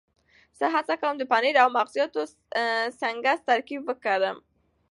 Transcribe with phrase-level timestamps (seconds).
[0.59, 2.21] زه هڅه کوم د پنیر او مغزیاتو
[2.99, 4.37] سنکس ترکیب وکړم.